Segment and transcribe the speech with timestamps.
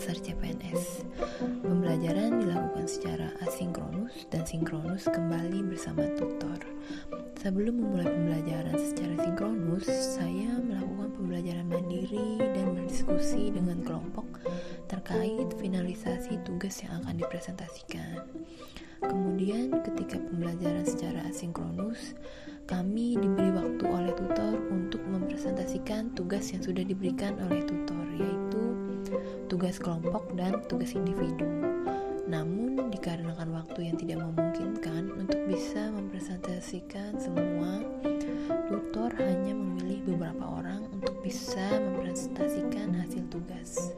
[0.00, 1.04] Latsar CPNS.
[1.60, 6.56] Pembelajaran dilakukan secara asinkronus dan sinkronus kembali bersama tutor.
[7.36, 14.40] Sebelum memulai pembelajaran secara sinkronus, saya melakukan pembelajaran mandiri dan berdiskusi dengan kelompok
[14.88, 18.24] terkait finalisasi tugas yang akan dipresentasikan.
[19.04, 22.16] Kemudian, ketika pembelajaran secara asinkronus,
[22.64, 24.49] kami diberi waktu oleh tutor
[25.50, 28.62] untuk mempresentasikan tugas yang sudah diberikan oleh tutor, yaitu
[29.50, 31.42] tugas kelompok dan tugas individu.
[32.30, 37.82] Namun, dikarenakan waktu yang tidak memungkinkan untuk bisa mempresentasikan semua,
[38.70, 43.90] tutor hanya memilih beberapa orang untuk bisa mempresentasikan hasil tugas.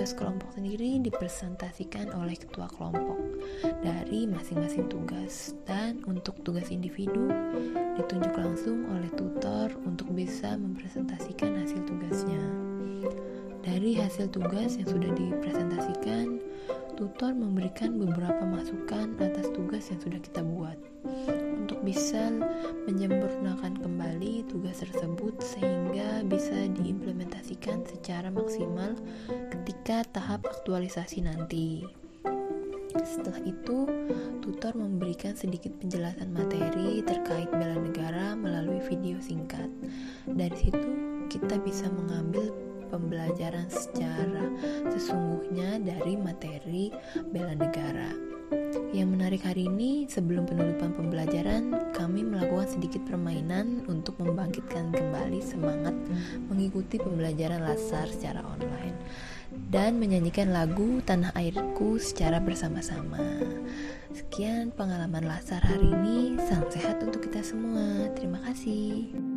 [0.00, 3.20] Tugas kelompok sendiri dipresentasikan oleh ketua kelompok
[3.84, 7.28] dari masing-masing tugas dan untuk tugas individu
[8.00, 12.40] ditunjuk langsung oleh tutor untuk bisa mempresentasikan hasil tugasnya.
[13.60, 16.40] Dari hasil tugas yang sudah dipresentasikan,
[16.96, 20.80] tutor memberikan beberapa masukan atas tugas yang sudah kita buat
[21.60, 22.32] untuk bisa
[22.88, 28.96] menyempurnakan kembali tugas tersebut sehingga bisa diimplementasikan secara maksimal
[29.52, 31.84] ketika tahap aktualisasi nanti.
[33.06, 33.86] Setelah itu,
[34.42, 39.70] tutor memberikan sedikit penjelasan materi terkait bela negara melalui video singkat.
[40.26, 40.90] Dari situ,
[41.30, 42.50] kita bisa mengambil
[42.90, 44.50] pembelajaran secara
[44.90, 46.90] sesungguhnya dari materi
[47.30, 48.10] bela negara.
[48.90, 55.94] Yang menarik hari ini, sebelum penutupan pembelajaran, kami melakukan sedikit permainan untuk membangkitkan kembali semangat
[56.50, 58.98] mengikuti pembelajaran lasar secara online
[59.70, 63.22] dan menyanyikan lagu Tanah Airku secara bersama-sama.
[64.10, 68.10] Sekian pengalaman lasar hari ini, salam sehat untuk kita semua.
[68.18, 69.29] Terima kasih.